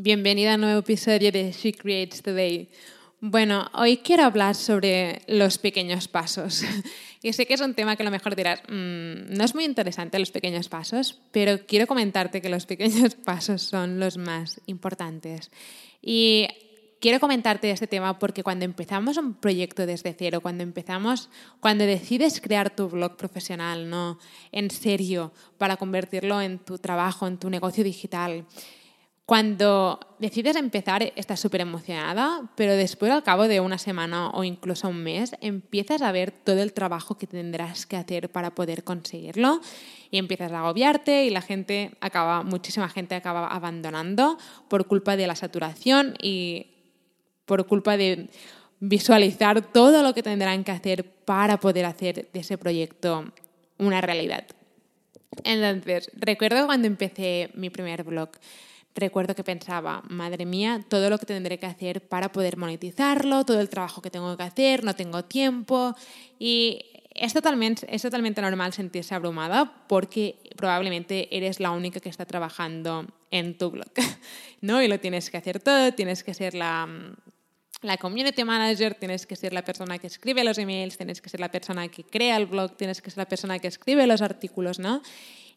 [0.00, 2.68] Bienvenida a un nuevo episodio de She Creates Today.
[3.20, 6.62] Bueno, hoy quiero hablar sobre los pequeños pasos.
[7.20, 9.64] Y sé que es un tema que a lo mejor dirás, mm, no es muy
[9.64, 15.50] interesante los pequeños pasos, pero quiero comentarte que los pequeños pasos son los más importantes.
[16.00, 16.46] Y
[17.00, 22.40] quiero comentarte este tema porque cuando empezamos un proyecto desde cero, cuando empezamos, cuando decides
[22.40, 24.20] crear tu blog profesional, ¿no?
[24.52, 28.44] En serio, para convertirlo en tu trabajo, en tu negocio digital,
[29.28, 34.88] cuando decides empezar estás súper emocionada, pero después al cabo de una semana o incluso
[34.88, 39.60] un mes empiezas a ver todo el trabajo que tendrás que hacer para poder conseguirlo
[40.10, 45.26] y empiezas a agobiarte y la gente acaba, muchísima gente acaba abandonando por culpa de
[45.26, 46.68] la saturación y
[47.44, 48.30] por culpa de
[48.80, 53.30] visualizar todo lo que tendrán que hacer para poder hacer de ese proyecto
[53.76, 54.46] una realidad.
[55.44, 58.30] Entonces, recuerdo cuando empecé mi primer blog,
[58.94, 63.60] recuerdo que pensaba, madre mía, todo lo que tendré que hacer para poder monetizarlo, todo
[63.60, 65.94] el trabajo que tengo que hacer, no tengo tiempo.
[66.38, 72.24] Y es totalmente, es totalmente normal sentirse abrumada porque probablemente eres la única que está
[72.26, 73.92] trabajando en tu blog,
[74.60, 74.82] ¿no?
[74.82, 76.88] Y lo tienes que hacer todo, tienes que ser la,
[77.82, 81.40] la community manager, tienes que ser la persona que escribe los emails, tienes que ser
[81.40, 84.78] la persona que crea el blog, tienes que ser la persona que escribe los artículos,
[84.78, 85.02] ¿no?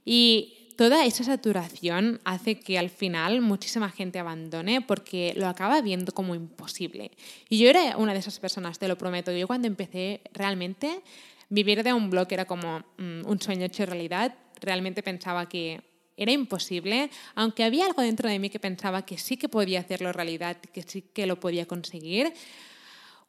[0.03, 6.11] Y toda esa saturación hace que al final muchísima gente abandone porque lo acaba viendo
[6.13, 7.11] como imposible.
[7.49, 9.31] Y yo era una de esas personas, te lo prometo.
[9.31, 11.01] Yo cuando empecé realmente,
[11.49, 14.35] vivir de un blog era como mm, un sueño hecho realidad.
[14.59, 15.81] Realmente pensaba que
[16.17, 20.11] era imposible, aunque había algo dentro de mí que pensaba que sí que podía hacerlo
[20.11, 22.33] realidad, que sí que lo podía conseguir.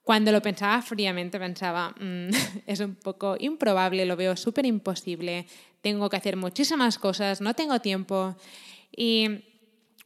[0.02, 2.30] Cuando lo pensaba fríamente pensaba, mm,
[2.66, 5.46] es un poco improbable, lo veo súper imposible,
[5.82, 8.36] tengo que hacer muchísimas cosas, no tengo tiempo.
[8.96, 9.44] Y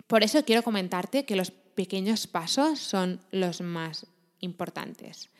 [0.06, 4.06] por eso quiero comentarte que los pequeños pasos son los más
[4.40, 5.30] importantes.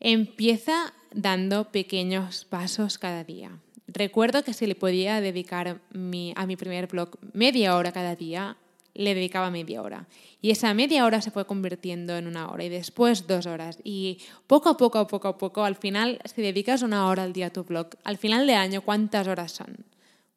[0.00, 3.58] Empieza dando pequeños pasos cada día.
[3.86, 8.56] Recuerdo que si le podía dedicar a mi primer blog media hora cada día,
[8.94, 10.06] le dedicaba media hora.
[10.40, 13.78] Y esa media hora se fue convirtiendo en una hora y después dos horas.
[13.84, 17.46] Y poco a poco, poco a poco, al final, si dedicas una hora al día
[17.46, 19.84] a tu blog, al final de año, ¿cuántas horas son?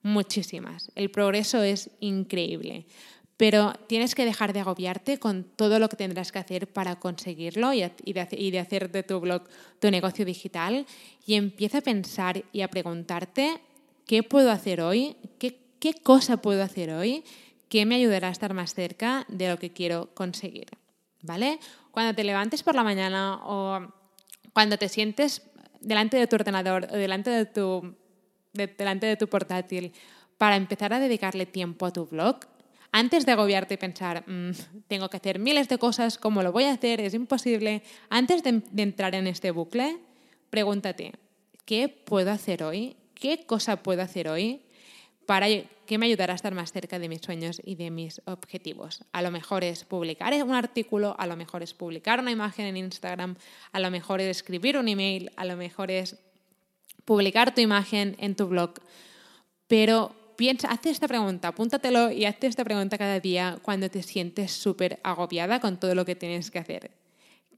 [0.04, 0.92] Muchísimas.
[0.96, 2.86] El progreso es increíble.
[3.38, 7.74] Pero tienes que dejar de agobiarte con todo lo que tendrás que hacer para conseguirlo
[7.74, 7.84] y
[8.14, 9.44] de hacer de tu blog
[9.80, 10.86] tu negocio digital.
[11.26, 13.60] Y empieza a pensar y a preguntarte,
[14.06, 15.18] ¿qué puedo hacer hoy?
[15.38, 17.26] ¿Qué, qué cosa puedo hacer hoy?
[17.70, 20.68] Que me ayudará a estar más cerca de lo que quiero conseguir.
[21.22, 21.60] ¿Vale?
[21.92, 23.88] Cuando te levantes por la mañana o
[24.54, 25.42] cuando te sientes
[25.82, 27.96] delante de tu ordenador o delante de tu,
[28.54, 29.92] delante de tu portátil
[30.38, 32.40] para empezar a dedicarle tiempo a tu blog,
[32.92, 34.52] antes de agobiarte y pensar, mm,
[34.88, 37.02] tengo que hacer miles de cosas, ¿cómo lo voy a hacer?
[37.02, 37.84] Es imposible.
[38.10, 39.98] Antes de entrar en este bucle,
[40.50, 41.14] pregúntate,
[41.66, 42.96] ¿qué puedo hacer hoy?
[43.14, 44.65] ¿Qué cosa puedo hacer hoy
[45.26, 45.48] para
[45.86, 49.04] que me ayudará a estar más cerca de mis sueños y de mis objetivos.
[49.12, 52.78] A lo mejor es publicar un artículo, a lo mejor es publicar una imagen en
[52.78, 53.36] Instagram,
[53.72, 56.18] a lo mejor es escribir un email, a lo mejor es
[57.06, 58.74] publicar tu imagen en tu blog.
[59.68, 64.52] Pero piensa, hazte esta pregunta, apúntatelo y hazte esta pregunta cada día cuando te sientes
[64.52, 66.92] súper agobiada con todo lo que tienes que hacer.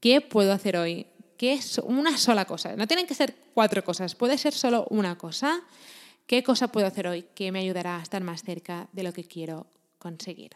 [0.00, 1.06] ¿Qué puedo hacer hoy?
[1.36, 2.76] ¿Qué es una sola cosa?
[2.76, 5.62] No tienen que ser cuatro cosas, puede ser solo una cosa
[6.28, 9.24] ¿Qué cosa puedo hacer hoy que me ayudará a estar más cerca de lo que
[9.24, 9.66] quiero
[9.98, 10.50] conseguir?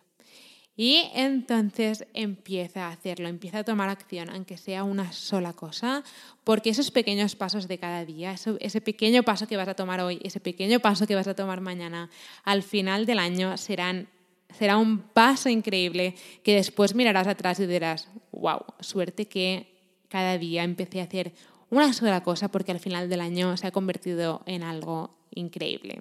[0.77, 6.05] Y entonces empieza a hacerlo, empieza a tomar acción, aunque sea una sola cosa,
[6.45, 10.21] porque esos pequeños pasos de cada día, ese pequeño paso que vas a tomar hoy,
[10.23, 12.11] ese pequeño paso que vas a tomar mañana,
[12.45, 14.09] al final del año serán,
[14.51, 20.65] será un paso increíble que después mirarás atrás y dirás, wow, suerte que cada día
[20.65, 21.33] empecé a hacer
[21.71, 25.99] una sola cosa porque al final del año se ha convertido en algo increíble.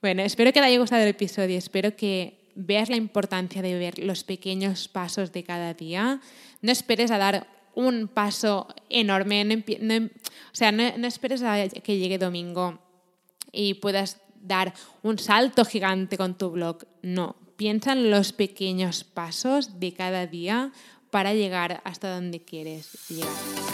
[0.00, 3.98] Bueno, espero que te haya gustado el episodio, espero que veas la importancia de ver
[3.98, 6.20] los pequeños pasos de cada día.
[6.62, 12.78] No esperes a dar un paso enorme, o sea, no, esperes a que llegue domingo
[13.50, 16.84] y puedas dar un salto gigante con tu blog.
[17.02, 20.72] No, piensa en los pequeños pasos de cada día
[21.10, 23.73] para llegar hasta donde quieres llegar.